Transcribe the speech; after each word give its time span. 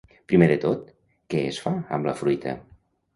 Primer 0.31 0.45
de 0.51 0.53
tot, 0.63 0.87
què 1.33 1.41
es 1.49 1.59
fa 1.65 1.73
amb 1.99 2.09
la 2.11 2.17
fruita? 2.23 2.55